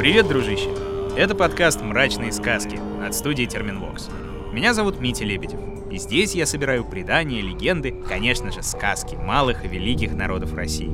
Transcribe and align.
Привет, 0.00 0.28
дружище! 0.28 0.70
Это 1.14 1.34
подкаст 1.34 1.82
«Мрачные 1.82 2.32
сказки» 2.32 2.80
от 3.06 3.14
студии 3.14 3.44
Терминвокс. 3.44 4.08
Меня 4.50 4.72
зовут 4.72 4.98
Митя 4.98 5.26
Лебедев, 5.26 5.60
и 5.90 5.98
здесь 5.98 6.34
я 6.34 6.46
собираю 6.46 6.86
предания, 6.86 7.42
легенды, 7.42 7.92
конечно 8.08 8.50
же, 8.50 8.62
сказки 8.62 9.14
малых 9.16 9.62
и 9.62 9.68
великих 9.68 10.14
народов 10.14 10.54
России. 10.54 10.88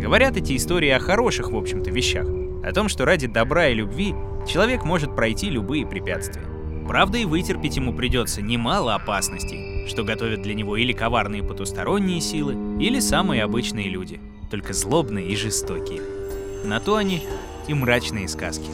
Говорят 0.00 0.36
эти 0.36 0.56
истории 0.56 0.90
о 0.90 1.00
хороших, 1.00 1.50
в 1.50 1.56
общем-то, 1.56 1.90
вещах, 1.90 2.28
о 2.62 2.72
том, 2.72 2.88
что 2.88 3.04
ради 3.04 3.26
добра 3.26 3.70
и 3.70 3.74
любви 3.74 4.14
человек 4.46 4.84
может 4.84 5.16
пройти 5.16 5.50
любые 5.50 5.84
препятствия. 5.84 6.44
Правда, 6.86 7.18
и 7.18 7.24
вытерпеть 7.24 7.74
ему 7.74 7.92
придется 7.92 8.40
немало 8.40 8.94
опасностей, 8.94 9.88
что 9.88 10.04
готовят 10.04 10.42
для 10.42 10.54
него 10.54 10.76
или 10.76 10.92
коварные 10.92 11.42
потусторонние 11.42 12.20
силы, 12.20 12.54
или 12.80 13.00
самые 13.00 13.42
обычные 13.42 13.88
люди, 13.88 14.20
только 14.48 14.74
злобные 14.74 15.26
и 15.26 15.34
жестокие. 15.34 16.02
На 16.64 16.80
то 16.80 16.96
они 16.96 17.22
и 17.68 17.74
мрачные 17.74 18.26
сказки. 18.26 18.70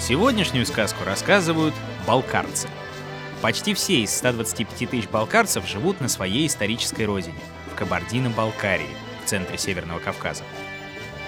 Сегодняшнюю 0.00 0.66
сказку 0.66 1.04
рассказывают 1.04 1.72
балкарцы. 2.04 2.68
Почти 3.42 3.74
все 3.74 4.00
из 4.00 4.14
125 4.16 4.90
тысяч 4.90 5.08
балкарцев 5.08 5.66
живут 5.68 6.00
на 6.00 6.08
своей 6.08 6.48
исторической 6.48 7.04
родине, 7.04 7.38
в 7.72 7.76
Кабардино-Балкарии, 7.76 8.90
в 9.24 9.28
центре 9.28 9.56
Северного 9.56 10.00
Кавказа. 10.00 10.42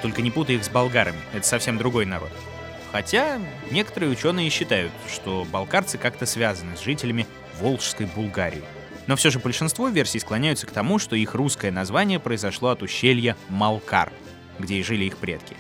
Только 0.03 0.21
не 0.21 0.33
путай 0.33 0.57
их 0.57 0.65
с 0.65 0.69
болгарами, 0.69 1.21
это 1.33 1.47
совсем 1.47 1.79
другой 1.79 2.07
народ. 2.07 2.33
Хотя 2.93 3.41
некоторые 3.71 4.13
ученые 4.13 4.51
считают, 4.51 4.93
что 5.11 5.47
балкарцы 5.51 5.97
как-то 5.97 6.27
связаны 6.27 6.77
с 6.77 6.83
жителями 6.83 7.27
Волжской 7.59 8.07
Булгарии. 8.07 8.63
Но 9.07 9.17
все 9.17 9.31
же 9.31 9.39
большинство 9.39 9.89
версий 9.89 10.21
склоняются 10.21 10.67
к 10.67 10.71
тому, 10.71 10.99
что 10.99 11.17
их 11.17 11.35
русское 11.35 11.73
название 11.73 12.21
произошло 12.21 12.69
от 12.69 12.83
ущелья 12.83 13.35
Малкар, 13.49 14.13
где 14.59 14.77
и 14.77 14.83
жили 14.83 15.07
их 15.07 15.17
предки. 15.17 15.57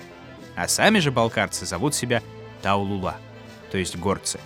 А 0.55 0.69
сами 0.69 0.99
же 0.99 1.11
балкарцы 1.11 1.65
зовут 1.65 1.95
себя 1.95 2.23
Таулула, 2.61 3.17
то 3.71 3.79
есть 3.79 3.97
горцы. 3.97 4.39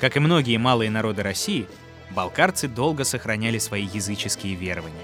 Как 0.00 0.16
и 0.16 0.20
многие 0.20 0.56
малые 0.56 0.90
народы 0.90 1.22
России, 1.22 1.68
балкарцы 2.10 2.68
долго 2.68 3.04
сохраняли 3.04 3.58
свои 3.58 3.84
языческие 3.84 4.54
верования. 4.54 4.96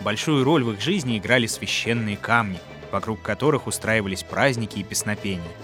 Большую 0.00 0.44
роль 0.44 0.62
в 0.62 0.72
их 0.72 0.82
жизни 0.82 1.16
играли 1.16 1.46
священные 1.46 2.18
камни, 2.18 2.60
вокруг 2.92 3.22
которых 3.22 3.66
устраивались 3.66 4.22
праздники 4.22 4.80
и 4.80 4.84
песнопения– 4.84 5.50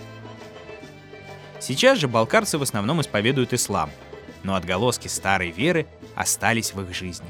Сейчас 1.67 1.98
же 1.98 2.09
балкарцы 2.09 2.59
в 2.59 2.62
основном 2.62 3.01
исповедуют 3.01 3.55
ислам, 3.55 3.91
но 4.43 4.55
отголоски 4.55 5.09
старой 5.09 5.51
веры 5.51 5.87
остались 6.15 6.75
в 6.75 6.83
их 6.83 6.95
жизни. 6.95 7.27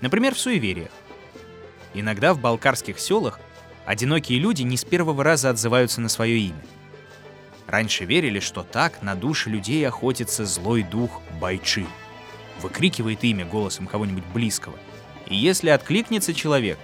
Например, 0.00 0.32
в 0.32 0.38
суевериях. 0.38 0.92
Иногда 1.92 2.34
в 2.34 2.40
балкарских 2.40 3.00
селах 3.00 3.40
одинокие 3.84 4.38
люди 4.38 4.62
не 4.62 4.76
с 4.76 4.84
первого 4.84 5.24
раза 5.24 5.50
отзываются 5.50 6.00
на 6.00 6.08
свое 6.08 6.38
имя. 6.38 6.62
Раньше 7.66 8.04
верили, 8.04 8.38
что 8.38 8.62
так 8.62 9.02
на 9.02 9.16
души 9.16 9.50
людей 9.50 9.84
охотится 9.88 10.46
злой 10.46 10.84
дух 10.84 11.20
Байчи. 11.40 11.88
Выкрикивает 12.60 13.24
имя 13.24 13.44
голосом 13.44 13.88
кого-нибудь 13.88 14.24
близкого. 14.26 14.78
И 15.26 15.34
если 15.34 15.70
откликнется 15.70 16.32
человек, 16.32 16.78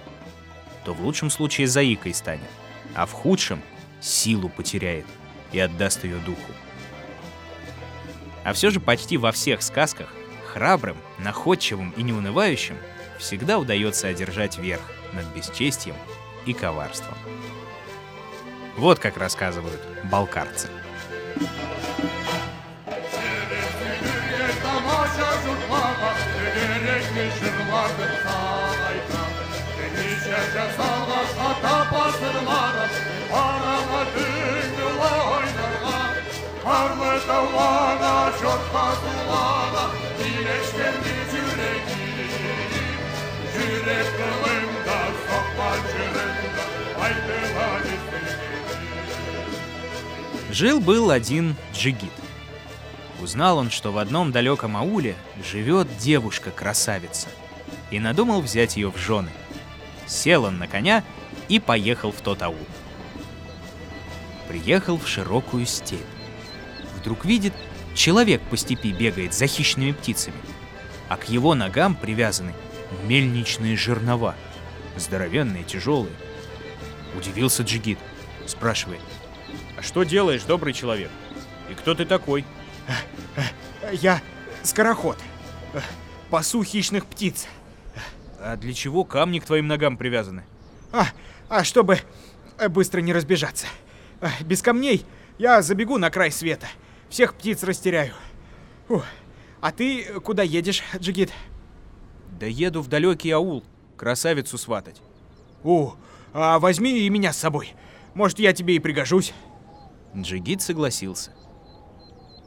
то 0.83 0.93
в 0.93 0.99
лучшем 0.99 1.29
случае 1.29 1.67
заикой 1.67 2.13
станет, 2.13 2.49
а 2.95 3.05
в 3.05 3.13
худшем 3.13 3.61
силу 4.01 4.49
потеряет 4.49 5.05
и 5.51 5.59
отдаст 5.59 6.03
ее 6.03 6.17
духу. 6.17 6.51
А 8.43 8.53
все 8.53 8.69
же 8.69 8.79
почти 8.79 9.17
во 9.17 9.31
всех 9.31 9.61
сказках 9.61 10.13
храбрым, 10.45 10.97
находчивым 11.19 11.91
и 11.91 12.03
неунывающим 12.03 12.77
всегда 13.19 13.59
удается 13.59 14.07
одержать 14.07 14.57
верх 14.57 14.81
над 15.13 15.25
бесчестием 15.35 15.95
и 16.45 16.53
коварством. 16.53 17.17
Вот 18.77 18.99
как 18.99 19.17
рассказывают 19.17 19.81
балкарцы. 20.09 20.69
Karlı 36.69 37.27
dağlara 37.27 38.31
çok 38.41 38.69
kazılara 38.73 39.91
Birleştirdi 40.19 41.09
yüreği 41.35 41.81
Yürek 43.55 44.05
kılında 44.17 44.99
sokma 45.27 45.75
çırında 45.91 46.63
Aydınlar 47.01 47.81
Жил-был 50.51 51.09
один 51.09 51.55
джигит. 51.73 52.15
Узнал 53.21 53.57
он, 53.57 53.69
что 53.71 53.91
в 53.91 53.97
одном 53.97 54.31
далеком 54.31 54.77
ауле 54.77 55.15
живет 55.43 55.87
девушка-красавица, 55.97 57.29
и 57.91 57.99
надумал 57.99 58.41
взять 58.41 58.77
ее 58.77 58.91
в 58.91 58.97
жены. 58.97 59.31
Сел 60.05 60.43
он 60.43 60.59
на 60.59 60.67
коня 60.67 61.03
и 61.47 61.59
поехал 61.59 62.11
в 62.11 62.21
тот 62.21 62.43
аул. 62.43 62.67
Приехал 64.47 64.97
в 64.99 65.07
широкую 65.07 65.65
степь 65.65 66.18
вдруг 67.09 67.25
видит, 67.25 67.53
человек 67.95 68.39
по 68.51 68.55
степи 68.55 68.91
бегает 68.91 69.33
за 69.33 69.47
хищными 69.47 69.93
птицами, 69.93 70.37
а 71.07 71.17
к 71.17 71.27
его 71.27 71.55
ногам 71.55 71.95
привязаны 71.95 72.53
мельничные 73.05 73.75
жернова, 73.75 74.35
здоровенные, 74.95 75.63
тяжелые. 75.63 76.13
Удивился 77.17 77.63
Джигит, 77.63 77.97
спрашивает, 78.45 79.01
«А 79.75 79.81
что 79.81 80.03
делаешь, 80.03 80.43
добрый 80.43 80.71
человек? 80.71 81.09
И 81.71 81.73
кто 81.73 81.95
ты 81.95 82.05
такой?» 82.05 82.45
«Я 83.91 84.21
скороход, 84.61 85.17
пасу 86.29 86.63
хищных 86.63 87.07
птиц». 87.07 87.47
«А 88.39 88.55
для 88.55 88.73
чего 88.75 89.03
камни 89.03 89.39
к 89.39 89.45
твоим 89.45 89.65
ногам 89.65 89.97
привязаны?» 89.97 90.43
«А, 90.91 91.07
а 91.49 91.63
чтобы 91.63 92.01
быстро 92.69 93.01
не 93.01 93.13
разбежаться. 93.13 93.65
Без 94.41 94.61
камней 94.61 95.07
я 95.39 95.63
забегу 95.63 95.97
на 95.97 96.11
край 96.11 96.31
света» 96.31 96.67
Всех 97.09 97.33
птиц 97.33 97.63
растеряю. 97.63 98.13
Фух. 98.87 99.05
А 99.61 99.71
ты 99.71 100.19
куда 100.21 100.43
едешь, 100.43 100.83
Джигит? 100.97 101.31
Да 102.39 102.45
еду 102.45 102.81
в 102.81 102.87
далекий 102.87 103.31
аул, 103.31 103.63
красавицу 103.97 104.57
сватать. 104.57 105.01
О, 105.63 105.95
а 106.33 106.59
возьми 106.59 106.99
и 106.99 107.09
меня 107.09 107.33
с 107.33 107.37
собой. 107.37 107.73
Может, 108.13 108.39
я 108.39 108.53
тебе 108.53 108.75
и 108.75 108.79
пригожусь. 108.79 109.33
Джигит 110.15 110.61
согласился. 110.61 111.31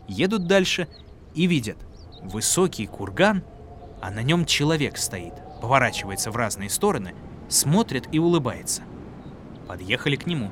Едут 0.08 0.46
дальше 0.46 0.88
и 1.34 1.46
видят. 1.46 1.76
Высокий 2.22 2.86
курган, 2.86 3.44
а 4.00 4.10
на 4.10 4.22
нем 4.22 4.46
человек 4.46 4.96
стоит, 4.96 5.34
поворачивается 5.60 6.30
в 6.30 6.36
разные 6.36 6.70
стороны, 6.70 7.14
смотрит 7.48 8.08
и 8.12 8.18
улыбается. 8.18 8.82
Подъехали 9.66 10.16
к 10.16 10.26
нему. 10.26 10.50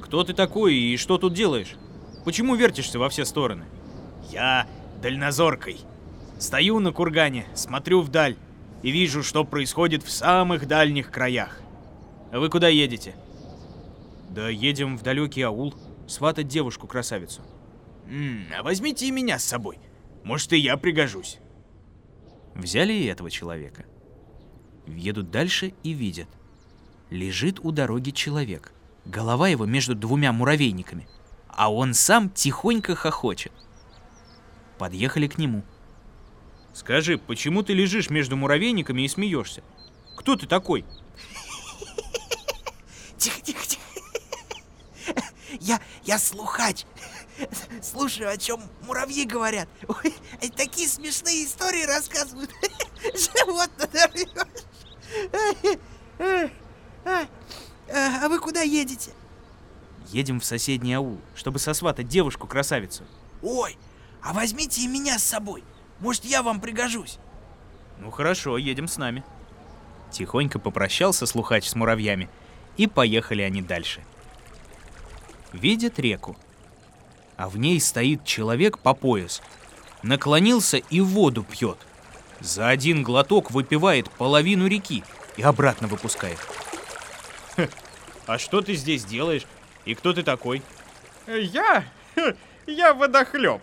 «Кто 0.00 0.22
ты 0.22 0.34
такой 0.34 0.74
и 0.74 0.96
что 0.96 1.18
тут 1.18 1.34
делаешь?» 1.34 1.76
Почему 2.26 2.56
вертишься 2.56 2.98
во 2.98 3.08
все 3.08 3.24
стороны? 3.24 3.66
Я 4.32 4.66
дальнозоркой. 5.00 5.78
Стою 6.40 6.80
на 6.80 6.90
кургане, 6.90 7.46
смотрю 7.54 8.00
вдаль 8.00 8.36
и 8.82 8.90
вижу, 8.90 9.22
что 9.22 9.44
происходит 9.44 10.02
в 10.02 10.10
самых 10.10 10.66
дальних 10.66 11.12
краях. 11.12 11.60
А 12.32 12.40
вы 12.40 12.48
куда 12.48 12.66
едете? 12.66 13.14
Да 14.28 14.48
едем 14.48 14.98
в 14.98 15.04
далекий 15.04 15.42
аул, 15.42 15.76
сватать 16.08 16.48
девушку-красавицу. 16.48 17.42
М 18.08 18.46
а 18.58 18.64
возьмите 18.64 19.06
и 19.06 19.12
меня 19.12 19.38
с 19.38 19.44
собой. 19.44 19.78
Может, 20.24 20.52
и 20.52 20.58
я 20.58 20.76
пригожусь. 20.76 21.38
Взяли 22.56 22.92
и 22.92 23.04
этого 23.04 23.30
человека. 23.30 23.84
Едут 24.88 25.30
дальше 25.30 25.74
и 25.84 25.92
видят. 25.92 26.28
Лежит 27.08 27.60
у 27.60 27.70
дороги 27.70 28.10
человек. 28.10 28.72
Голова 29.04 29.46
его 29.46 29.64
между 29.64 29.94
двумя 29.94 30.32
муравейниками– 30.32 31.06
а 31.56 31.72
он 31.72 31.94
сам 31.94 32.28
тихонько 32.30 32.94
хохочет. 32.94 33.52
Подъехали 34.78 35.26
к 35.26 35.38
нему. 35.38 35.64
«Скажи, 36.74 37.16
почему 37.16 37.62
ты 37.62 37.72
лежишь 37.72 38.10
между 38.10 38.36
муравейниками 38.36 39.02
и 39.02 39.08
смеешься? 39.08 39.62
Кто 40.16 40.36
ты 40.36 40.46
такой?» 40.46 40.84
Тихо, 43.16 43.40
тихо, 43.40 43.66
тихо. 43.66 43.82
Я, 45.58 45.80
я 46.04 46.18
слухач. 46.18 46.84
Слушаю, 47.82 48.30
о 48.30 48.36
чем 48.36 48.60
муравьи 48.82 49.24
говорят. 49.24 49.68
Ой, 49.88 50.14
такие 50.54 50.86
смешные 50.86 51.44
истории 51.44 51.84
рассказывают. 51.84 52.50
Живот 53.02 53.70
надорвешь. 53.78 54.28
А 57.88 58.28
вы 58.28 58.38
куда 58.38 58.60
едете? 58.60 59.12
Едем 60.12 60.40
в 60.40 60.44
соседний 60.44 60.94
аул, 60.94 61.20
чтобы 61.34 61.58
сосватать 61.58 62.08
девушку-красавицу. 62.08 63.04
Ой, 63.42 63.76
а 64.22 64.32
возьмите 64.32 64.82
и 64.82 64.88
меня 64.88 65.18
с 65.18 65.24
собой. 65.24 65.64
Может, 66.00 66.24
я 66.24 66.42
вам 66.42 66.60
пригожусь. 66.60 67.18
Ну 67.98 68.10
хорошо, 68.10 68.58
едем 68.58 68.88
с 68.88 68.98
нами. 68.98 69.24
Тихонько 70.10 70.58
попрощался 70.58 71.26
слухач 71.26 71.66
с 71.68 71.74
муравьями, 71.74 72.28
и 72.76 72.86
поехали 72.86 73.42
они 73.42 73.62
дальше. 73.62 74.04
Видят 75.52 75.98
реку, 75.98 76.36
а 77.36 77.48
в 77.48 77.56
ней 77.56 77.80
стоит 77.80 78.24
человек 78.24 78.78
по 78.78 78.94
пояс. 78.94 79.42
Наклонился 80.02 80.76
и 80.76 81.00
воду 81.00 81.42
пьет. 81.42 81.78
За 82.40 82.68
один 82.68 83.02
глоток 83.02 83.50
выпивает 83.50 84.10
половину 84.10 84.66
реки 84.66 85.02
и 85.36 85.42
обратно 85.42 85.88
выпускает. 85.88 86.38
А 88.26 88.38
что 88.38 88.60
ты 88.60 88.74
здесь 88.74 89.04
делаешь? 89.04 89.46
И 89.86 89.94
кто 89.94 90.12
ты 90.12 90.22
такой? 90.22 90.62
Я? 91.26 91.84
Я 92.66 92.92
водохлеб. 92.92 93.62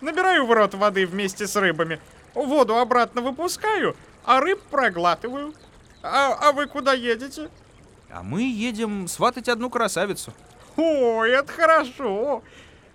Набираю 0.00 0.46
в 0.46 0.52
рот 0.52 0.74
воды 0.74 1.06
вместе 1.06 1.46
с 1.46 1.54
рыбами. 1.56 2.00
Воду 2.34 2.76
обратно 2.76 3.20
выпускаю, 3.20 3.94
а 4.24 4.40
рыб 4.40 4.60
проглатываю. 4.70 5.54
А, 6.02 6.34
а 6.40 6.52
вы 6.52 6.66
куда 6.66 6.94
едете? 6.94 7.50
А 8.10 8.22
мы 8.22 8.42
едем 8.42 9.08
сватать 9.08 9.48
одну 9.48 9.68
красавицу. 9.68 10.32
Ой, 10.76 11.32
это 11.32 11.52
хорошо. 11.52 12.42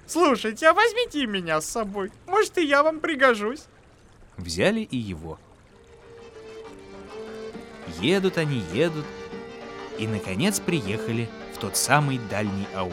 Слушайте, 0.08 0.68
а 0.68 0.74
возьмите 0.74 1.28
меня 1.28 1.62
с 1.62 1.66
собой. 1.66 2.12
Может, 2.26 2.58
и 2.58 2.66
я 2.66 2.82
вам 2.82 3.00
пригожусь. 3.00 3.66
Взяли 4.38 4.80
и 4.80 4.98
его. 4.98 5.38
Едут 8.00 8.38
они, 8.38 8.64
едут, 8.74 9.06
и, 10.00 10.08
наконец, 10.08 10.60
приехали 10.60 11.30
тот 11.64 11.78
самый 11.78 12.18
дальний 12.30 12.68
аул. 12.76 12.92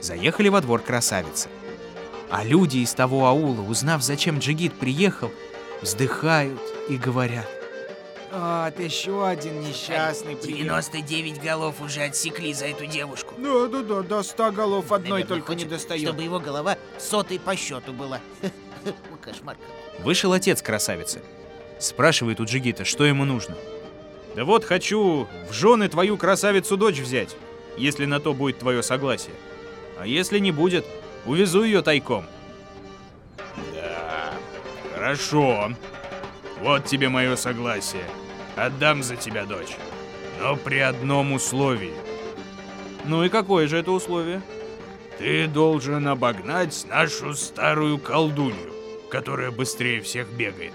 Заехали 0.00 0.48
во 0.48 0.62
двор 0.62 0.80
красавицы. 0.80 1.50
А 2.30 2.42
люди 2.42 2.78
из 2.78 2.94
того 2.94 3.26
аула, 3.26 3.60
узнав, 3.60 4.02
зачем 4.02 4.38
Джигит 4.38 4.72
приехал, 4.72 5.30
вздыхают 5.82 6.62
и 6.88 6.96
говорят. 6.96 7.46
Вот 8.32 8.80
еще 8.80 9.26
один 9.28 9.60
несчастный 9.60 10.34
99 10.34 11.42
голов 11.42 11.82
уже 11.82 12.04
отсекли 12.04 12.54
за 12.54 12.68
эту 12.68 12.86
девушку. 12.86 13.34
Да, 13.36 13.66
да, 13.68 13.82
да, 13.82 14.02
до 14.02 14.22
100 14.22 14.52
голов 14.52 14.90
одной 14.90 15.10
Наверное, 15.10 15.28
только 15.28 15.54
не 15.54 15.66
достает. 15.66 16.00
Чтобы 16.00 16.22
его 16.22 16.40
голова 16.40 16.78
сотой 16.96 17.38
по 17.38 17.54
счету 17.54 17.92
была. 17.92 18.20
Кошмар. 19.20 19.58
Вышел 19.98 20.32
отец 20.32 20.62
красавицы. 20.62 21.20
Спрашивает 21.78 22.40
у 22.40 22.44
Джигита, 22.44 22.86
что 22.86 23.04
ему 23.04 23.26
нужно. 23.26 23.56
Да 24.38 24.44
вот 24.44 24.64
хочу 24.64 25.26
в 25.50 25.52
жены 25.52 25.88
твою 25.88 26.16
красавицу 26.16 26.76
дочь 26.76 27.00
взять, 27.00 27.36
если 27.76 28.04
на 28.04 28.20
то 28.20 28.32
будет 28.32 28.60
твое 28.60 28.84
согласие. 28.84 29.34
А 29.98 30.06
если 30.06 30.38
не 30.38 30.52
будет, 30.52 30.86
увезу 31.26 31.64
ее 31.64 31.82
тайком. 31.82 32.24
Да, 33.74 34.32
хорошо. 34.94 35.72
Вот 36.60 36.84
тебе 36.84 37.08
мое 37.08 37.34
согласие. 37.34 38.04
Отдам 38.54 39.02
за 39.02 39.16
тебя 39.16 39.44
дочь. 39.44 39.76
Но 40.40 40.54
при 40.54 40.78
одном 40.78 41.32
условии. 41.32 41.94
Ну 43.06 43.24
и 43.24 43.28
какое 43.28 43.66
же 43.66 43.78
это 43.78 43.90
условие? 43.90 44.40
Ты 45.18 45.48
должен 45.48 46.06
обогнать 46.06 46.86
нашу 46.88 47.34
старую 47.34 47.98
колдунью, 47.98 48.72
которая 49.10 49.50
быстрее 49.50 50.00
всех 50.00 50.28
бегает. 50.28 50.74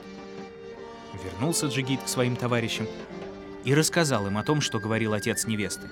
Вернулся 1.24 1.68
Джигит 1.68 2.04
к 2.04 2.10
своим 2.10 2.36
товарищам 2.36 2.88
и 3.64 3.74
рассказал 3.74 4.28
им 4.28 4.38
о 4.38 4.44
том, 4.44 4.62
что 4.62 4.80
говорил 4.80 5.14
отец 5.14 5.46
невесты. 5.46 5.88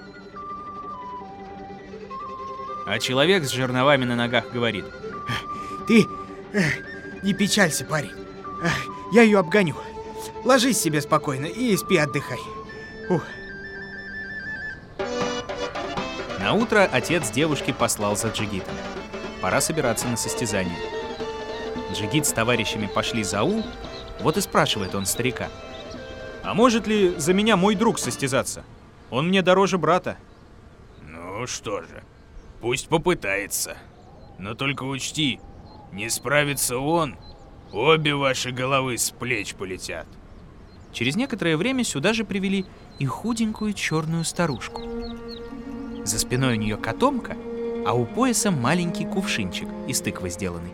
А 2.85 2.99
человек 2.99 3.45
с 3.45 3.51
жерновами 3.51 4.05
на 4.05 4.15
ногах 4.15 4.51
говорит. 4.51 4.85
Ты 5.87 6.05
не 7.23 7.33
печалься, 7.33 7.85
парень. 7.85 8.11
Я 9.13 9.21
ее 9.21 9.39
обгоню. 9.39 9.75
Ложись 10.43 10.79
себе 10.79 11.01
спокойно 11.01 11.45
и 11.45 11.75
спи, 11.77 11.97
отдыхай. 11.97 12.39
Ух, 13.09 13.23
На 16.39 16.53
утро 16.53 16.89
отец 16.91 17.29
девушки 17.29 17.71
послал 17.71 18.17
за 18.17 18.29
Джигитом. 18.29 18.73
Пора 19.41 19.61
собираться 19.61 20.07
на 20.07 20.17
состязание. 20.17 20.77
Джигит 21.93 22.25
с 22.25 22.33
товарищами 22.33 22.87
пошли 22.87 23.23
за 23.23 23.41
аул, 23.41 23.63
вот 24.21 24.37
и 24.37 24.41
спрашивает 24.41 24.95
он 24.95 25.05
старика. 25.05 25.49
А 26.43 26.53
может 26.53 26.87
ли 26.87 27.13
за 27.17 27.33
меня 27.33 27.55
мой 27.55 27.75
друг 27.75 27.99
состязаться? 27.99 28.63
Он 29.09 29.27
мне 29.27 29.41
дороже 29.41 29.77
брата. 29.77 30.17
Ну 31.01 31.45
что 31.45 31.81
же, 31.81 32.03
пусть 32.61 32.87
попытается. 32.87 33.77
Но 34.39 34.55
только 34.55 34.83
учти, 34.83 35.39
не 35.91 36.09
справится 36.09 36.77
он, 36.77 37.15
обе 37.71 38.15
ваши 38.15 38.51
головы 38.51 38.97
с 38.97 39.11
плеч 39.11 39.53
полетят. 39.53 40.07
Через 40.93 41.15
некоторое 41.15 41.57
время 41.57 41.83
сюда 41.83 42.13
же 42.13 42.25
привели 42.25 42.65
и 42.99 43.05
худенькую 43.05 43.73
черную 43.73 44.23
старушку. 44.23 44.81
За 46.03 46.17
спиной 46.17 46.57
у 46.57 46.59
нее 46.59 46.77
котомка, 46.77 47.37
а 47.85 47.93
у 47.93 48.05
пояса 48.05 48.51
маленький 48.51 49.05
кувшинчик 49.05 49.67
из 49.87 50.01
тыквы 50.01 50.29
сделанный. 50.29 50.71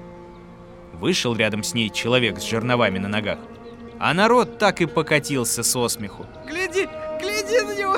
Вышел 0.94 1.36
рядом 1.36 1.64
с 1.64 1.74
ней 1.74 1.90
человек 1.90 2.40
с 2.40 2.44
жерновами 2.44 2.98
на 2.98 3.08
ногах, 3.08 3.40
а 4.00 4.14
народ 4.14 4.58
так 4.58 4.82
и 4.82 4.86
покатился 4.86 5.64
со 5.64 5.88
смеху. 5.88 6.26
Гляди, 6.46 6.88
гляди 7.20 7.62
на 7.62 7.76
него. 7.76 7.98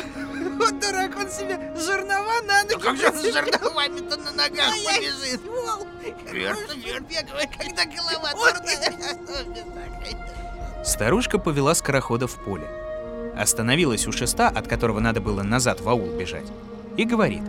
Вот 0.58 0.80
дурак, 0.80 1.18
он 1.18 1.30
себе 1.30 1.74
жернова 1.78 2.42
на 2.46 2.64
ноги. 2.64 2.82
как 2.82 2.98
же 2.98 3.08
он 3.08 3.16
с 3.16 3.24
жерновами-то 3.24 4.18
на 4.18 4.32
ногах 4.32 4.74
побежит? 4.86 5.42
Верно, 6.32 6.74
верно. 6.84 7.08
Бегает, 7.08 7.50
когда 7.58 7.86
голова 7.86 8.34
дурная. 8.34 8.94
Старушка 10.84 11.40
повела 11.40 11.76
скорохода 11.76 12.28
в 12.28 12.44
поле. 12.44 12.68
Остановилась 13.38 14.08
у 14.08 14.12
шеста, 14.12 14.50
от 14.50 14.68
которого 14.68 15.00
надо 15.00 15.22
было 15.22 15.44
назад 15.44 15.82
в 15.82 15.90
аул 15.90 16.10
бежать, 16.10 16.48
и 16.98 17.06
говорит. 17.06 17.44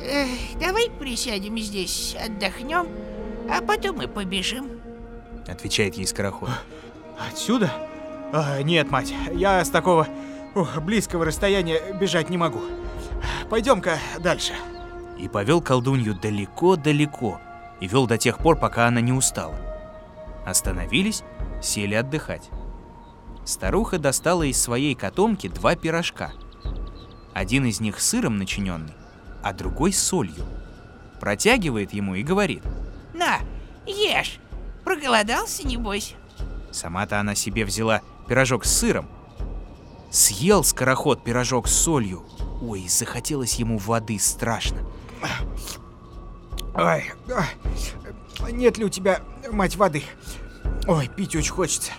Эх, 0.00 0.28
давай 0.60 0.90
присядем 0.90 1.58
здесь, 1.58 2.16
отдохнем, 2.22 2.88
а 3.50 3.60
потом 3.60 3.96
мы 3.96 4.08
побежим. 4.08 4.80
Отвечает 5.46 5.94
ей 5.94 6.06
скороход. 6.06 6.50
Отсюда? 7.18 7.72
А, 8.32 8.60
нет, 8.62 8.90
мать, 8.90 9.14
я 9.32 9.64
с 9.64 9.70
такого 9.70 10.08
ух, 10.54 10.80
близкого 10.80 11.24
расстояния 11.24 11.80
бежать 12.00 12.30
не 12.30 12.36
могу. 12.36 12.60
Пойдем-ка 13.48 13.98
дальше. 14.20 14.52
И 15.18 15.28
повел 15.28 15.60
колдунью 15.60 16.14
далеко-далеко, 16.14 17.40
и 17.80 17.86
вел 17.86 18.06
до 18.06 18.18
тех 18.18 18.38
пор, 18.38 18.58
пока 18.58 18.86
она 18.86 19.00
не 19.00 19.12
устала. 19.12 19.56
Остановились, 20.44 21.22
сели 21.62 21.94
отдыхать. 21.94 22.50
Старуха 23.44 23.98
достала 23.98 24.42
из 24.42 24.60
своей 24.60 24.94
котомки 24.94 25.48
два 25.48 25.76
пирожка. 25.76 26.32
Один 27.34 27.66
из 27.66 27.80
них 27.80 28.00
сыром 28.00 28.38
начиненный, 28.38 28.94
а 29.42 29.52
другой 29.52 29.92
с 29.92 30.02
солью. 30.02 30.44
Протягивает 31.20 31.92
ему 31.92 32.14
и 32.14 32.22
говорит. 32.22 32.62
На, 33.12 33.38
ешь. 33.86 34.38
Проголодался, 34.84 35.66
небось? 35.66 36.14
Сама-то 36.74 37.20
она 37.20 37.36
себе 37.36 37.64
взяла 37.64 38.02
пирожок 38.26 38.64
с 38.64 38.76
сыром. 38.76 39.08
Съел 40.10 40.64
скороход 40.64 41.22
пирожок 41.22 41.68
с 41.68 41.72
солью. 41.72 42.24
Ой, 42.60 42.88
захотелось 42.88 43.54
ему 43.54 43.78
воды 43.78 44.18
страшно. 44.18 44.78
Ой, 46.74 47.12
ой, 48.40 48.52
нет 48.52 48.76
ли 48.76 48.84
у 48.84 48.88
тебя, 48.88 49.20
мать, 49.52 49.76
воды? 49.76 50.02
Ой, 50.88 51.08
пить 51.08 51.36
очень 51.36 51.52
хочется. 51.52 51.92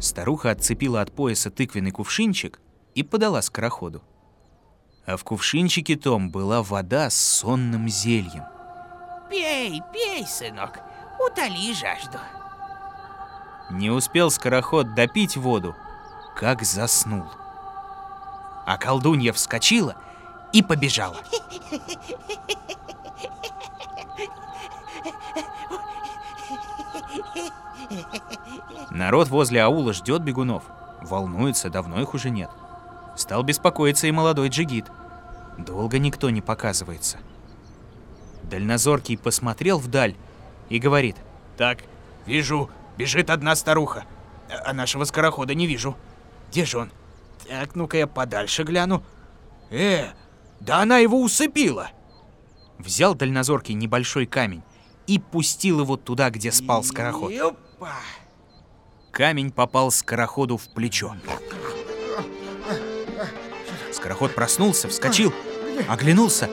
Старуха 0.00 0.52
отцепила 0.52 1.02
от 1.02 1.12
пояса 1.14 1.50
тыквенный 1.50 1.90
кувшинчик 1.90 2.60
и 2.94 3.02
подала 3.02 3.42
скороходу. 3.42 4.02
А 5.04 5.18
в 5.18 5.24
кувшинчике 5.24 5.96
том 5.96 6.30
была 6.30 6.62
вода 6.62 7.10
с 7.10 7.16
сонным 7.16 7.88
зельем. 7.90 8.44
Пей, 9.28 9.82
пей, 9.92 10.26
сынок, 10.26 10.78
утоли 11.20 11.74
жажду. 11.74 12.18
Не 13.70 13.90
успел 13.90 14.30
скороход 14.30 14.94
допить 14.94 15.36
воду, 15.36 15.76
как 16.34 16.62
заснул. 16.62 17.26
А 18.66 18.76
колдунья 18.78 19.32
вскочила 19.32 19.96
и 20.52 20.62
побежала. 20.62 21.16
Народ 28.90 29.28
возле 29.28 29.62
аула 29.62 29.92
ждет 29.92 30.22
бегунов. 30.22 30.64
Волнуется, 31.02 31.70
давно 31.70 32.00
их 32.00 32.14
уже 32.14 32.30
нет. 32.30 32.50
Стал 33.16 33.42
беспокоиться 33.42 34.06
и 34.06 34.12
молодой 34.12 34.48
джигит. 34.48 34.86
Долго 35.58 35.98
никто 35.98 36.30
не 36.30 36.40
показывается. 36.40 37.18
Дальнозоркий 38.42 39.18
посмотрел 39.18 39.78
вдаль 39.78 40.14
и 40.68 40.78
говорит. 40.78 41.16
Так, 41.56 41.78
вижу, 42.26 42.70
бежит 42.98 43.30
одна 43.30 43.54
старуха. 43.56 44.04
А 44.64 44.72
нашего 44.72 45.04
скорохода 45.04 45.54
не 45.54 45.66
вижу. 45.66 45.96
Где 46.50 46.64
же 46.64 46.78
он? 46.78 46.90
Так, 47.46 47.74
ну-ка 47.76 47.96
я 47.96 48.06
подальше 48.06 48.64
гляну. 48.64 49.02
Э, 49.70 50.08
Да 50.60 50.80
она 50.82 50.98
его 50.98 51.22
усыпила. 51.22 51.90
Взял 52.78 53.14
дальнозоркий 53.14 53.74
небольшой 53.74 54.26
камень 54.26 54.62
и 55.06 55.18
пустил 55.18 55.80
его 55.80 55.96
туда, 55.96 56.30
где 56.30 56.50
спал 56.52 56.82
скороход. 56.82 57.32
Опа! 57.32 57.94
Камень 59.12 59.52
попал 59.52 59.90
скороходу 59.90 60.56
в 60.56 60.68
плечо. 60.68 61.14
Скороход 63.92 64.34
проснулся, 64.34 64.88
вскочил, 64.88 65.32
оглянулся, 65.88 66.48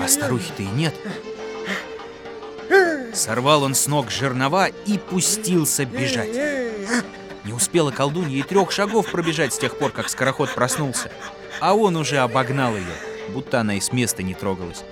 а 0.00 0.08
старухи-то 0.08 0.62
и 0.62 0.66
нет. 0.66 0.94
Сорвал 3.14 3.62
он 3.62 3.74
с 3.74 3.86
ног 3.86 4.10
жернова 4.10 4.66
и 4.66 4.98
пустился 4.98 5.84
бежать. 5.84 6.34
Не 7.44 7.52
успела 7.52 7.90
колдунья 7.90 8.38
и 8.38 8.42
трех 8.42 8.72
шагов 8.72 9.10
пробежать 9.10 9.54
с 9.54 9.58
тех 9.58 9.78
пор, 9.78 9.92
как 9.92 10.08
скороход 10.08 10.52
проснулся, 10.54 11.12
а 11.60 11.74
он 11.74 11.96
уже 11.96 12.18
обогнал 12.18 12.74
ее, 12.74 12.94
будто 13.28 13.60
она 13.60 13.76
и 13.76 13.80
с 13.80 13.92
места 13.92 14.22
не 14.22 14.34
трогалась. 14.34 14.82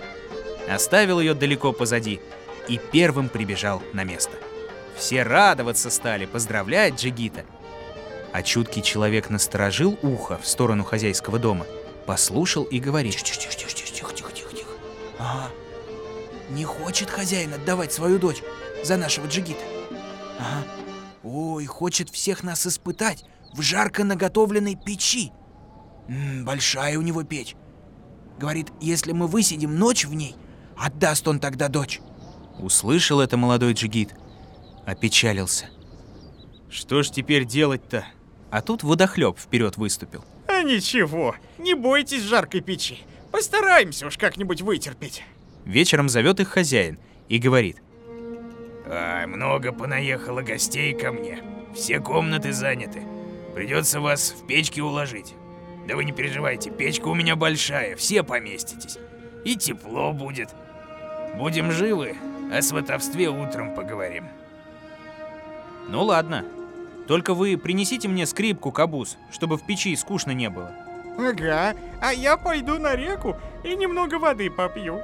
Оставил 0.69 1.19
ее 1.19 1.35
далеко 1.35 1.73
позади 1.73 2.21
и 2.69 2.79
первым 2.79 3.29
прибежал 3.29 3.83
на 3.93 4.05
место. 4.05 4.33
Все 4.97 5.23
радоваться 5.23 5.91
стали, 5.91 6.26
поздравлять 6.26 7.00
Джигита. 7.00 7.45
А 8.33 8.43
чуткий 8.43 8.83
человек 8.83 9.31
насторожил 9.31 9.99
ухо 10.02 10.38
в 10.38 10.47
сторону 10.47 10.85
хозяйского 10.85 11.38
дома, 11.38 11.67
послушал 12.07 12.64
и 12.64 12.79
говорит. 12.79 13.17
Тихо, 13.17 13.38
тихо, 13.38 13.55
тихо, 13.55 13.73
тихо, 13.73 13.93
тихо, 13.93 14.12
тихо, 14.14 14.33
тихо, 14.33 14.57
тихо. 14.57 14.71
Ага. 15.19 15.50
Не 16.52 16.64
хочет 16.64 17.09
хозяин 17.11 17.54
отдавать 17.54 17.92
свою 17.92 18.18
дочь 18.18 18.42
за 18.85 18.97
нашего 18.97 19.26
джигита. 19.26 19.62
Ага. 20.38 20.64
Ой, 21.23 21.64
хочет 21.66 22.11
всех 22.11 22.42
нас 22.42 22.66
испытать 22.66 23.25
в 23.54 23.62
жарко 23.62 24.04
наготовленной 24.04 24.76
печи. 24.76 25.32
М, 26.09 26.44
большая 26.44 26.99
у 26.99 27.02
него 27.02 27.23
печь. 27.23 27.56
Говорит, 28.38 28.68
если 28.80 29.12
мы 29.12 29.28
высидим 29.28 29.78
ночь 29.78 30.04
в 30.04 30.14
ней, 30.14 30.35
отдаст 30.76 31.26
он 31.28 31.38
тогда 31.38 31.68
дочь. 31.68 32.00
Услышал 32.59 33.21
это 33.21 33.37
молодой 33.37 33.73
джигит, 33.73 34.14
опечалился. 34.85 35.66
Что 36.68 37.02
ж 37.02 37.11
теперь 37.11 37.44
делать-то? 37.44 38.04
А 38.50 38.61
тут 38.61 38.82
водохлеб 38.82 39.38
вперед 39.38 39.76
выступил. 39.76 40.25
А 40.49 40.62
ничего, 40.62 41.35
не 41.59 41.75
бойтесь 41.75 42.23
жаркой 42.23 42.61
печи. 42.61 42.99
Постараемся 43.30 44.06
уж 44.06 44.18
как-нибудь 44.18 44.61
вытерпеть. 44.61 45.23
Вечером 45.64 46.09
зовет 46.09 46.40
их 46.40 46.49
хозяин 46.49 46.99
и 47.28 47.38
говорит. 47.38 47.83
Ай, 48.87 49.26
много 49.26 49.73
понаехало 49.73 50.42
гостей 50.42 50.92
ко 50.95 51.12
мне. 51.12 51.42
Все 51.75 52.00
комнаты 52.00 52.52
заняты. 52.52 53.02
Придется 53.54 54.00
вас 54.00 54.33
в 54.33 54.47
печке 54.47 54.83
уложить. 54.83 55.35
Да 55.87 55.97
вы 55.97 56.04
не 56.04 56.12
переживайте, 56.12 56.71
печка 56.71 57.09
у 57.09 57.14
меня 57.14 57.37
большая, 57.37 57.97
все 57.97 58.23
поместитесь. 58.23 58.99
И 59.45 59.57
тепло 59.57 60.12
будет. 60.12 60.50
Будем 61.37 61.73
живы, 61.73 62.16
о 62.52 62.61
сватовстве 62.62 63.28
утром 63.28 63.75
поговорим. 63.75 64.25
Ну 65.88 66.02
ладно, 66.04 66.45
только 67.09 67.35
вы 67.35 67.57
принесите 67.57 68.09
мне 68.09 68.26
скрипку, 68.26 68.71
кабуз, 68.71 69.16
чтобы 69.31 69.57
в 69.57 69.66
печи 69.66 69.97
скучно 69.97 70.33
не 70.33 70.50
было. 70.50 70.73
Ага, 71.19 71.75
а 72.00 72.12
я 72.12 72.37
пойду 72.37 72.78
на 72.78 72.95
реку 72.95 73.37
и 73.64 73.75
немного 73.75 74.19
воды 74.19 74.50
попью. 74.50 75.00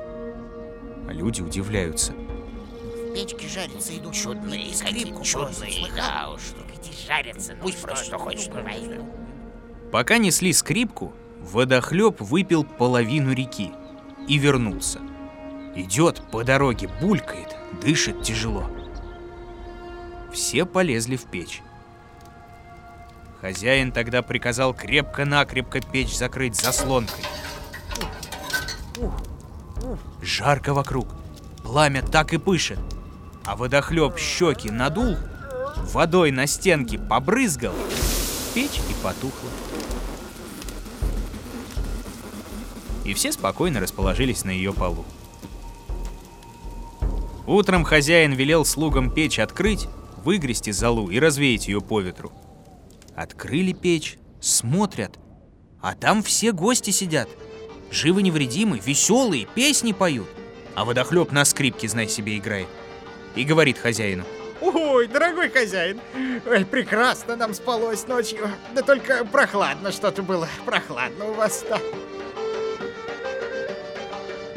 А 1.08 1.12
люди 1.12 1.40
удивляются. 1.40 2.12
В 2.12 3.14
печке 3.14 3.48
жарится 3.48 3.96
идут 3.96 4.12
чудные, 4.12 4.68
и 4.68 4.74
скрипку 4.74 5.24
чудные, 5.24 5.86
да 5.96 6.30
уж. 6.34 6.42
Эти 6.70 7.06
жарятся, 7.06 7.54
ну 7.54 7.62
Пусть 7.62 7.80
просит, 7.80 8.04
что 8.04 8.18
хочет, 8.18 8.52
бывает. 8.52 9.00
Пока 9.90 10.18
несли 10.18 10.52
скрипку, 10.52 11.14
водохлеб 11.40 12.20
выпил 12.20 12.62
половину 12.62 13.32
реки 13.32 13.72
и 14.28 14.36
вернулся. 14.36 15.00
Идет 15.74 16.22
по 16.30 16.44
дороге, 16.44 16.90
булькает, 17.00 17.56
дышит 17.82 18.22
тяжело. 18.22 18.70
Все 20.30 20.66
полезли 20.66 21.16
в 21.16 21.24
печь. 21.24 21.62
Хозяин 23.40 23.92
тогда 23.92 24.20
приказал 24.20 24.74
крепко-накрепко 24.74 25.80
печь 25.80 26.14
закрыть 26.14 26.56
заслонкой. 26.56 27.24
Жарко 30.28 30.74
вокруг, 30.74 31.08
пламя 31.62 32.02
так 32.02 32.34
и 32.34 32.36
пышет, 32.36 32.78
а 33.46 33.56
водохлеб 33.56 34.18
щеки 34.18 34.70
надул, 34.70 35.16
водой 35.90 36.32
на 36.32 36.46
стенки 36.46 36.98
побрызгал, 36.98 37.72
печь 38.54 38.78
и 38.90 39.02
потухла. 39.02 39.48
И 43.06 43.14
все 43.14 43.32
спокойно 43.32 43.80
расположились 43.80 44.44
на 44.44 44.50
ее 44.50 44.74
полу. 44.74 45.06
Утром 47.46 47.84
хозяин 47.84 48.34
велел 48.34 48.66
слугам 48.66 49.10
печь 49.10 49.38
открыть, 49.38 49.88
выгрести 50.22 50.72
золу 50.72 51.08
и 51.08 51.18
развеять 51.18 51.68
ее 51.68 51.80
по 51.80 52.00
ветру. 52.00 52.32
Открыли 53.16 53.72
печь, 53.72 54.18
смотрят, 54.42 55.18
а 55.80 55.94
там 55.94 56.22
все 56.22 56.52
гости 56.52 56.90
сидят. 56.90 57.30
Живы 57.90 58.22
невредимы, 58.22 58.78
веселые, 58.78 59.46
песни 59.54 59.92
поют. 59.92 60.28
А 60.74 60.84
водохлеб 60.84 61.32
на 61.32 61.44
скрипке, 61.44 61.88
знай 61.88 62.08
себе, 62.08 62.36
играет. 62.36 62.68
И 63.34 63.44
говорит 63.44 63.78
хозяину. 63.78 64.24
Ой, 64.60 65.06
дорогой 65.06 65.50
хозяин, 65.50 66.00
ой, 66.46 66.64
прекрасно 66.64 67.36
нам 67.36 67.54
спалось 67.54 68.06
ночью. 68.08 68.50
Да 68.74 68.82
только 68.82 69.24
прохладно 69.24 69.92
что-то 69.92 70.22
было, 70.22 70.48
прохладно 70.64 71.26
у 71.26 71.34
вас 71.34 71.64
да. 71.68 71.80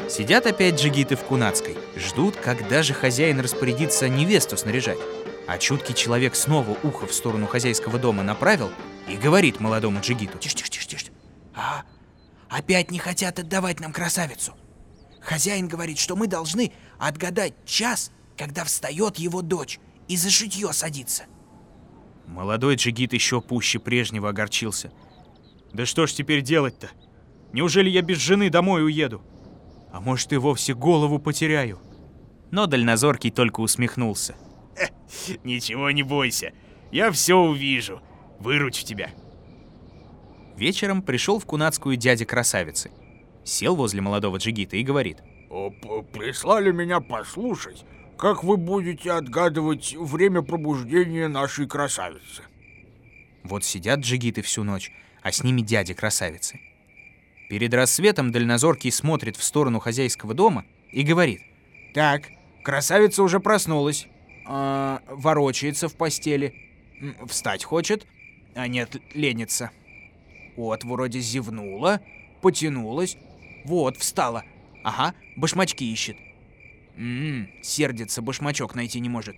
Сидят 0.08 0.46
опять 0.46 0.74
джигиты 0.74 1.16
в 1.16 1.22
Кунацкой, 1.22 1.76
ждут, 1.96 2.36
когда 2.36 2.82
же 2.82 2.92
хозяин 2.92 3.40
распорядится 3.40 4.08
невесту 4.08 4.56
снаряжать. 4.56 4.98
А 5.46 5.58
чуткий 5.58 5.94
человек 5.94 6.34
снова 6.34 6.76
ухо 6.82 7.06
в 7.06 7.14
сторону 7.14 7.46
хозяйского 7.46 7.98
дома 7.98 8.22
направил 8.22 8.70
и 9.08 9.16
говорит 9.16 9.60
молодому 9.60 10.00
джигиту. 10.00 10.38
Тише, 10.38 10.56
тише, 10.56 10.70
тише, 10.70 10.86
тише. 10.86 11.06
А, 11.54 11.84
опять 12.52 12.90
не 12.90 12.98
хотят 12.98 13.38
отдавать 13.38 13.80
нам 13.80 13.92
красавицу. 13.92 14.54
Хозяин 15.20 15.68
говорит, 15.68 15.98
что 15.98 16.16
мы 16.16 16.26
должны 16.26 16.72
отгадать 16.98 17.54
час, 17.64 18.12
когда 18.36 18.64
встает 18.64 19.18
его 19.18 19.40
дочь 19.40 19.80
и 20.08 20.16
за 20.16 20.30
шитье 20.30 20.72
садится. 20.72 21.24
Молодой 22.26 22.76
джигит 22.76 23.12
еще 23.12 23.40
пуще 23.40 23.78
прежнего 23.78 24.28
огорчился. 24.28 24.92
Да 25.72 25.86
что 25.86 26.06
ж 26.06 26.12
теперь 26.12 26.42
делать-то? 26.42 26.90
Неужели 27.52 27.88
я 27.88 28.02
без 28.02 28.18
жены 28.18 28.50
домой 28.50 28.84
уеду? 28.84 29.22
А 29.92 30.00
может 30.00 30.32
и 30.32 30.36
вовсе 30.36 30.74
голову 30.74 31.18
потеряю? 31.18 31.80
Но 32.50 32.66
дальнозоркий 32.66 33.30
только 33.30 33.60
усмехнулся. 33.60 34.34
Ничего 35.44 35.90
не 35.90 36.02
бойся, 36.02 36.52
я 36.90 37.10
все 37.10 37.36
увижу. 37.36 38.02
Выручу 38.40 38.84
тебя. 38.84 39.10
Вечером 40.56 41.02
пришел 41.02 41.38
в 41.38 41.46
Кунацкую 41.46 41.96
дядя 41.96 42.24
красавицы. 42.24 42.90
Сел 43.44 43.74
возле 43.74 44.00
молодого 44.00 44.36
джигита 44.36 44.76
и 44.76 44.82
говорит. 44.82 45.18
Прислали 46.12 46.70
меня 46.70 47.00
послушать, 47.00 47.84
как 48.16 48.44
вы 48.44 48.56
будете 48.56 49.12
отгадывать 49.12 49.94
время 49.94 50.42
пробуждения 50.42 51.28
нашей 51.28 51.66
красавицы. 51.66 52.42
Вот 53.42 53.64
сидят 53.64 54.00
джигиты 54.00 54.42
всю 54.42 54.62
ночь, 54.62 54.92
а 55.22 55.32
с 55.32 55.42
ними 55.42 55.60
дядя 55.60 55.94
красавицы. 55.94 56.60
Перед 57.48 57.74
рассветом 57.74 58.32
дальнозоркий 58.32 58.90
смотрит 58.90 59.36
в 59.36 59.42
сторону 59.42 59.78
хозяйского 59.78 60.32
дома 60.32 60.64
и 60.90 61.02
говорит. 61.02 61.42
Так, 61.92 62.30
красавица 62.62 63.22
уже 63.22 63.40
проснулась, 63.40 64.06
а, 64.46 65.02
ворочается 65.08 65.88
в 65.88 65.94
постели, 65.94 66.54
встать 67.26 67.64
хочет, 67.64 68.06
а 68.54 68.68
нет, 68.68 68.96
ленится. 69.14 69.70
Вот, 70.56 70.84
вроде 70.84 71.20
зевнула, 71.20 72.00
потянулась, 72.40 73.16
вот, 73.64 73.96
встала. 73.96 74.44
Ага, 74.84 75.14
башмачки 75.36 75.84
ищет. 75.84 76.16
М, 76.96 77.48
сердится, 77.62 78.20
башмачок 78.22 78.74
найти 78.74 79.00
не 79.00 79.08
может. 79.08 79.36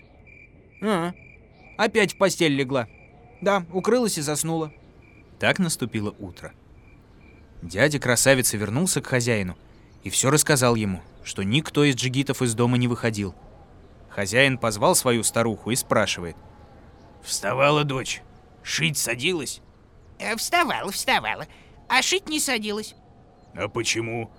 А, 0.82 1.12
опять 1.76 2.14
в 2.14 2.16
постель 2.16 2.54
легла. 2.54 2.88
Да, 3.40 3.64
укрылась 3.72 4.18
и 4.18 4.22
заснула. 4.22 4.72
Так 5.38 5.58
наступило 5.58 6.14
утро. 6.18 6.52
Дядя 7.62 7.98
красавица 7.98 8.56
вернулся 8.56 9.00
к 9.00 9.06
хозяину 9.06 9.56
и 10.02 10.10
все 10.10 10.30
рассказал 10.30 10.74
ему, 10.74 11.00
что 11.24 11.42
никто 11.42 11.82
из 11.84 11.96
джигитов 11.96 12.42
из 12.42 12.54
дома 12.54 12.76
не 12.76 12.88
выходил. 12.88 13.34
Хозяин 14.10 14.58
позвал 14.58 14.94
свою 14.94 15.22
старуху 15.24 15.70
и 15.70 15.76
спрашивает. 15.76 16.36
Вставала 17.22 17.84
дочь, 17.84 18.22
шить 18.62 18.98
садилась? 18.98 19.60
Э, 20.24 20.36
Вставала, 20.36 20.90
вставала, 20.90 21.46
а 21.88 22.00
шить 22.02 22.28
не 22.28 22.40
садилась. 22.40 22.94
А 23.54 23.68
почему? 23.68 24.30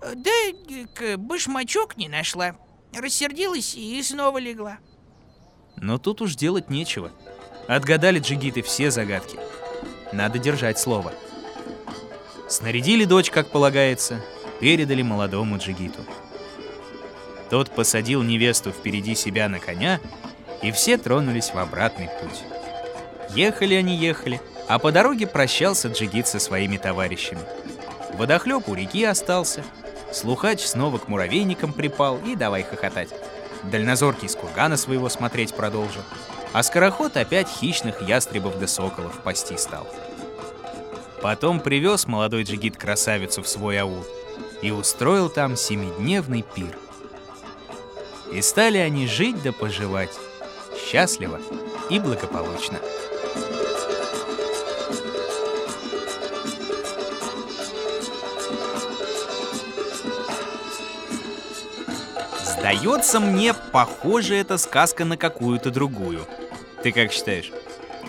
Э, 0.00 0.14
Да, 0.14 0.30
э, 0.30 0.86
к- 0.94 1.16
башмачок 1.16 1.96
не 1.96 2.08
нашла. 2.08 2.54
Рассердилась 2.96 3.74
и 3.74 4.02
снова 4.02 4.38
легла. 4.38 4.78
Но 5.76 5.98
тут 5.98 6.22
уж 6.22 6.34
делать 6.36 6.70
нечего. 6.70 7.10
Отгадали 7.66 8.18
джигиты 8.20 8.62
все 8.62 8.90
загадки. 8.90 9.38
Надо 10.12 10.38
держать 10.38 10.78
слово. 10.78 11.12
Снарядили 12.48 13.04
дочь, 13.04 13.30
как 13.30 13.50
полагается, 13.50 14.24
передали 14.60 15.02
молодому 15.02 15.58
джигиту. 15.58 16.00
Тот 17.50 17.70
посадил 17.74 18.22
невесту 18.22 18.72
впереди 18.72 19.14
себя 19.14 19.48
на 19.48 19.58
коня, 19.58 20.00
и 20.62 20.70
все 20.72 20.96
тронулись 20.96 21.50
в 21.52 21.58
обратный 21.58 22.08
путь. 22.20 22.42
Ехали 23.36 23.74
они, 23.74 23.96
ехали, 23.96 24.40
а 24.68 24.78
по 24.78 24.92
дороге 24.92 25.26
прощался 25.26 25.88
джигит 25.88 26.28
со 26.28 26.38
своими 26.38 26.76
товарищами. 26.76 27.40
Водохлеб 28.14 28.68
у 28.68 28.74
реки 28.74 29.02
остался, 29.04 29.64
слухач 30.12 30.60
снова 30.60 30.98
к 30.98 31.08
муравейникам 31.08 31.72
припал 31.72 32.18
и 32.18 32.36
давай 32.36 32.62
хохотать. 32.62 33.08
Дальнозоркий 33.64 34.28
с 34.28 34.36
кургана 34.36 34.76
своего 34.76 35.08
смотреть 35.08 35.54
продолжил, 35.54 36.02
а 36.52 36.62
скороход 36.62 37.16
опять 37.16 37.48
хищных 37.48 38.02
ястребов 38.02 38.58
да 38.58 38.66
соколов 38.66 39.18
пасти 39.22 39.56
стал. 39.56 39.86
Потом 41.22 41.60
привез 41.60 42.06
молодой 42.06 42.44
джигит 42.44 42.76
красавицу 42.76 43.42
в 43.42 43.48
свой 43.48 43.78
аул 43.78 44.04
и 44.62 44.70
устроил 44.70 45.28
там 45.28 45.56
семидневный 45.56 46.42
пир. 46.42 46.78
И 48.32 48.42
стали 48.42 48.78
они 48.78 49.06
жить 49.06 49.42
да 49.42 49.52
поживать, 49.52 50.12
счастливо 50.76 51.40
и 51.90 51.98
благополучно. 51.98 52.78
Сдается 62.68 63.18
мне, 63.18 63.54
похоже, 63.54 64.36
эта 64.36 64.58
сказка 64.58 65.06
на 65.06 65.16
какую-то 65.16 65.70
другую. 65.70 66.26
Ты 66.82 66.92
как 66.92 67.12
считаешь? 67.12 67.50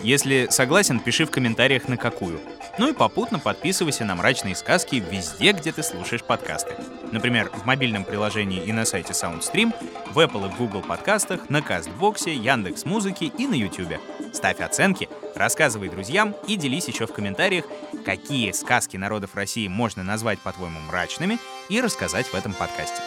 Если 0.02 0.48
согласен, 0.50 1.00
пиши 1.00 1.24
в 1.24 1.30
комментариях 1.30 1.88
на 1.88 1.96
какую. 1.96 2.40
Ну 2.76 2.90
и 2.90 2.92
попутно 2.92 3.38
подписывайся 3.38 4.04
на 4.04 4.16
мрачные 4.16 4.54
сказки 4.54 4.96
везде, 4.96 5.52
где 5.52 5.72
ты 5.72 5.82
слушаешь 5.82 6.22
подкасты. 6.22 6.74
Например, 7.10 7.50
в 7.54 7.64
мобильном 7.64 8.04
приложении 8.04 8.62
и 8.62 8.70
на 8.72 8.84
сайте 8.84 9.14
SoundStream, 9.14 9.72
в 10.12 10.18
Apple 10.18 10.50
и 10.50 10.52
в 10.52 10.58
Google 10.58 10.82
подкастах, 10.82 11.48
на 11.48 11.62
Кастбоксе, 11.62 12.34
Яндекс 12.34 12.84
Музыке 12.84 13.26
и 13.26 13.46
на 13.46 13.54
YouTube. 13.54 13.98
Ставь 14.34 14.60
оценки, 14.60 15.08
рассказывай 15.34 15.88
друзьям 15.88 16.36
и 16.46 16.56
делись 16.56 16.86
еще 16.86 17.06
в 17.06 17.14
комментариях, 17.14 17.64
какие 18.04 18.52
сказки 18.52 18.98
народов 18.98 19.34
России 19.34 19.68
можно 19.68 20.02
назвать, 20.02 20.38
по-твоему, 20.40 20.80
мрачными 20.80 21.38
и 21.70 21.80
рассказать 21.80 22.26
в 22.26 22.34
этом 22.34 22.52
подкасте. 22.52 23.00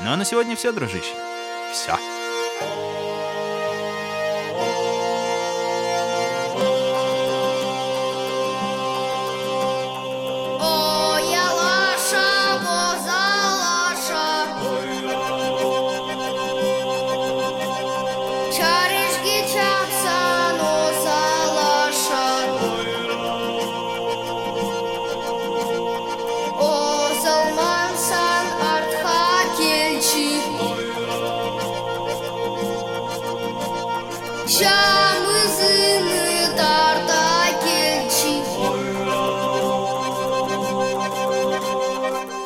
Ну 0.00 0.12
а 0.12 0.16
на 0.16 0.24
сегодня 0.24 0.56
все, 0.56 0.72
дружище. 0.72 1.14
Все. 1.72 1.96